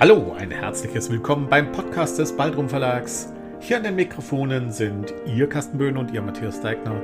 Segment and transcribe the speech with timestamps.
[0.00, 3.32] Hallo, ein herzliches Willkommen beim Podcast des Baldrum Verlags.
[3.58, 7.02] Hier an den Mikrofonen sind Ihr Carsten Böhn und Ihr Matthias Deigner.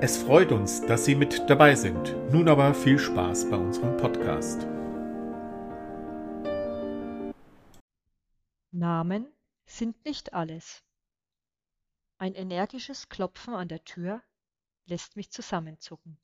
[0.00, 2.16] Es freut uns, dass Sie mit dabei sind.
[2.32, 4.66] Nun aber viel Spaß bei unserem Podcast.
[8.70, 9.30] Namen
[9.66, 10.82] sind nicht alles.
[12.16, 14.22] Ein energisches Klopfen an der Tür
[14.86, 16.16] lässt mich zusammenzucken.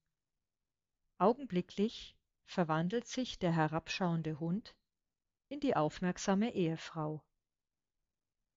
[1.19, 4.74] Augenblicklich verwandelt sich der herabschauende Hund
[5.48, 7.23] in die aufmerksame Ehefrau.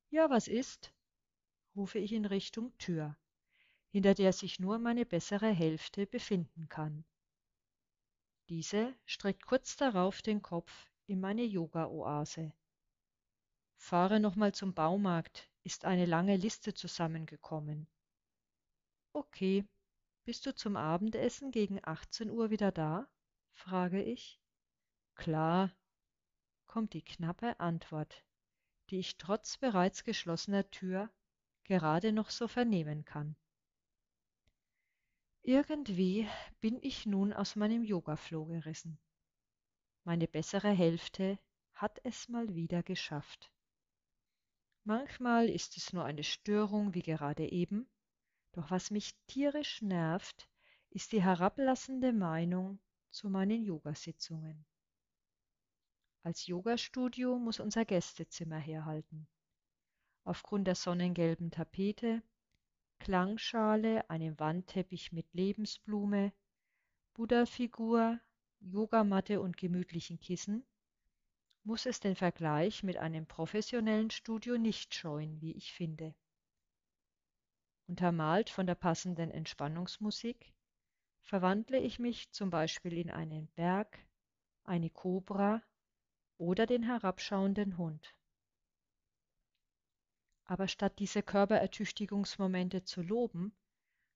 [0.09, 0.93] Ja, was ist?
[1.75, 3.15] rufe ich in Richtung Tür,
[3.91, 7.05] hinter der sich nur meine bessere Hälfte befinden kann.
[8.49, 12.51] Diese streckt kurz darauf den Kopf in meine Yoga-Oase.
[13.77, 17.87] Fahre nochmal zum Baumarkt, ist eine lange Liste zusammengekommen.
[19.13, 19.63] Okay,
[20.25, 23.07] bist du zum Abendessen gegen 18 Uhr wieder da?
[23.51, 24.39] frage ich.
[25.15, 25.71] Klar,
[26.69, 28.23] kommt die knappe Antwort,
[28.89, 31.09] die ich trotz bereits geschlossener Tür
[31.63, 33.35] gerade noch so vernehmen kann.
[35.41, 36.29] Irgendwie
[36.61, 38.99] bin ich nun aus meinem Yogaflow gerissen.
[40.03, 41.39] Meine bessere Hälfte
[41.73, 43.51] hat es mal wieder geschafft.
[44.83, 47.89] Manchmal ist es nur eine Störung wie gerade eben,
[48.51, 50.47] doch was mich tierisch nervt,
[50.91, 54.65] ist die herablassende Meinung zu meinen Yogasitzungen.
[56.23, 59.27] Als Yogastudio muss unser Gästezimmer herhalten.
[60.25, 62.21] Aufgrund der sonnengelben Tapete,
[62.99, 66.33] Klangschale, einem Wandteppich mit Lebensblume,
[67.13, 68.19] Buddha-Figur,
[68.59, 70.65] Yogamatte und gemütlichen Kissen
[71.63, 76.13] muss es den Vergleich mit einem professionellen Studio nicht scheuen, wie ich finde.
[77.87, 80.53] Untermalt von der passenden Entspannungsmusik
[81.21, 83.97] verwandle ich mich zum Beispiel in einen Berg,
[84.63, 85.61] eine Kobra
[86.39, 88.15] oder den herabschauenden Hund.
[90.45, 93.53] Aber statt diese Körperertüchtigungsmomente zu loben,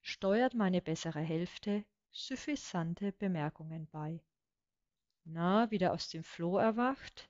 [0.02, 4.20] steuert meine bessere Hälfte suffisante Bemerkungen bei.
[5.26, 7.30] Na, wieder aus dem Floh erwacht?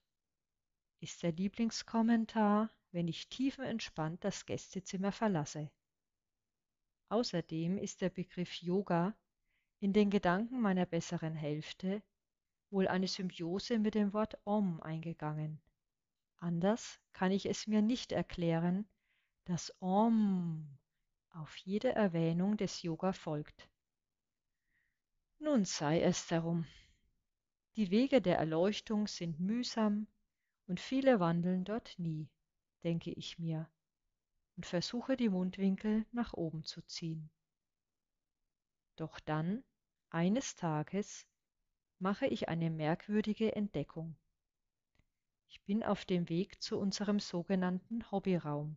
[1.00, 5.72] Ist der Lieblingskommentar, wenn ich tiefenentspannt das Gästezimmer verlasse.
[7.10, 9.16] Außerdem ist der Begriff Yoga
[9.80, 12.02] in den Gedanken meiner besseren Hälfte
[12.74, 15.62] wohl eine Symbiose mit dem Wort Om eingegangen.
[16.38, 18.86] Anders kann ich es mir nicht erklären,
[19.46, 20.68] dass Om
[21.30, 23.70] auf jede Erwähnung des Yoga folgt.
[25.40, 26.66] Nun sei es darum.
[27.76, 30.08] Die Wege der Erleuchtung sind mühsam
[30.68, 32.30] und viele wandeln dort nie,
[32.84, 33.70] denke ich mir
[34.56, 37.30] und versuche die Mundwinkel nach oben zu ziehen.
[38.96, 39.64] Doch dann,
[40.10, 41.26] eines Tages,
[42.04, 44.18] mache ich eine merkwürdige Entdeckung.
[45.48, 48.76] Ich bin auf dem Weg zu unserem sogenannten Hobbyraum,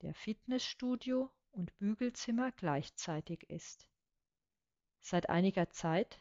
[0.00, 3.88] der Fitnessstudio und Bügelzimmer gleichzeitig ist.
[4.98, 6.20] Seit einiger Zeit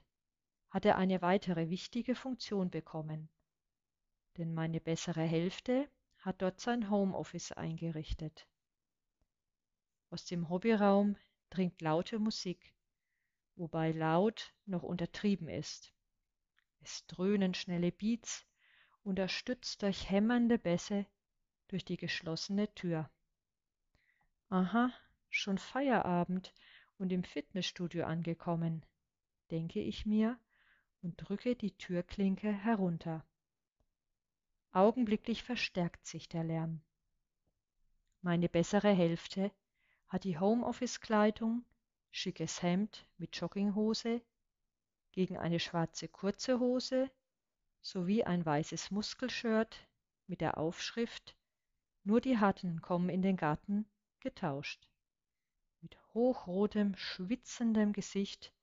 [0.70, 3.28] hat er eine weitere wichtige Funktion bekommen,
[4.38, 5.90] denn meine bessere Hälfte
[6.20, 8.48] hat dort sein Homeoffice eingerichtet.
[10.12, 11.16] Aus dem Hobbyraum
[11.50, 12.76] dringt laute Musik,
[13.56, 15.92] wobei laut noch untertrieben ist.
[16.81, 18.46] Es dröhnen schnelle Beats,
[19.03, 21.06] unterstützt durch hämmernde Bässe
[21.68, 23.09] durch die geschlossene Tür.
[24.50, 24.91] Aha,
[25.30, 26.53] schon Feierabend
[26.97, 28.86] und im Fitnessstudio angekommen,
[29.50, 30.38] denke ich mir
[31.02, 33.25] und drücke die Türklinke herunter.
[34.72, 36.81] Augenblicklich verstärkt sich der Lärm.
[38.22, 39.52] Meine bessere Hälfte
[40.08, 41.64] hat die Homeoffice-Kleidung,
[42.12, 44.22] schickes Hemd mit Jogginghose,
[45.12, 47.12] gegen eine schwarze kurze Hose
[47.82, 49.88] sowie ein weißes Muskelshirt
[50.28, 51.36] mit der Aufschrift
[52.04, 53.86] Nur die Harten kommen in den Garten
[54.20, 54.88] getauscht.
[55.82, 58.54] Mit hochrotem, schwitzendem Gesicht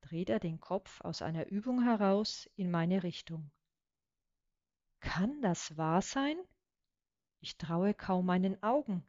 [0.00, 3.50] dreht er den Kopf aus einer Übung heraus in meine Richtung.
[5.00, 6.36] Kann das wahr sein?
[7.40, 9.04] Ich traue kaum meinen Augen,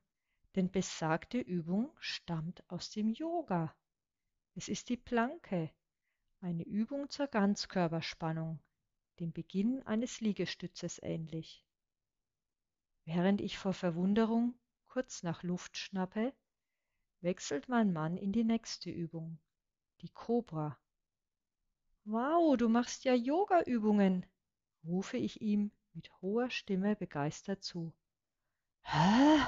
[0.56, 3.76] denn besagte Übung stammt aus dem Yoga.
[4.56, 5.72] Es ist die Planke,
[6.44, 8.60] eine Übung zur Ganzkörperspannung,
[9.22, 11.66] dem Beginn eines Liegestützes ähnlich.
[13.06, 14.54] Während ich vor Verwunderung
[14.88, 16.34] kurz nach Luft schnappe,
[17.22, 19.40] wechselt mein Mann in die nächste Übung,
[20.02, 20.78] die Kobra.
[22.04, 24.26] Wow, du machst ja Yoga-Übungen,
[24.84, 27.94] rufe ich ihm mit hoher Stimme begeistert zu.
[28.82, 29.40] Hä?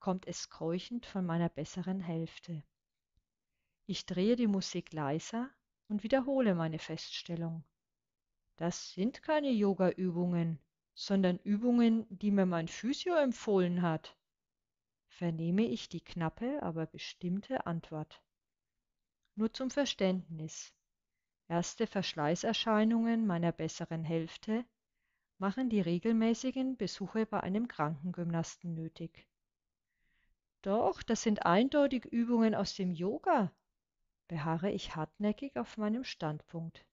[0.00, 2.64] kommt es keuchend von meiner besseren Hälfte.
[3.86, 5.50] Ich drehe die Musik leiser
[5.88, 7.64] und wiederhole meine Feststellung.
[8.56, 10.58] Das sind keine Yoga-Übungen,
[10.94, 14.16] sondern Übungen, die mir mein Physio empfohlen hat,
[15.08, 18.22] vernehme ich die knappe, aber bestimmte Antwort.
[19.34, 20.72] Nur zum Verständnis.
[21.48, 24.64] Erste Verschleißerscheinungen meiner besseren Hälfte
[25.38, 29.28] machen die regelmäßigen Besuche bei einem Krankengymnasten nötig.
[30.62, 33.52] Doch, das sind eindeutig Übungen aus dem Yoga,
[34.28, 36.84] beharre ich hartnäckig auf meinem Standpunkt.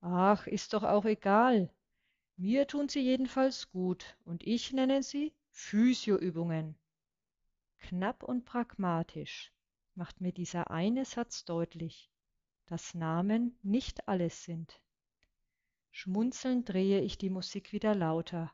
[0.00, 1.70] Ach, ist doch auch egal.
[2.36, 6.76] Mir tun sie jedenfalls gut und ich nenne sie Physioübungen.
[7.78, 9.52] Knapp und pragmatisch
[9.94, 12.10] macht mir dieser eine Satz deutlich,
[12.66, 14.80] dass Namen nicht alles sind.
[15.90, 18.52] Schmunzelnd drehe ich die Musik wieder lauter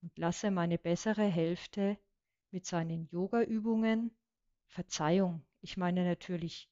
[0.00, 1.98] und lasse meine bessere Hälfte
[2.52, 4.16] mit seinen Yogaübungen,
[4.66, 6.71] Verzeihung, ich meine natürlich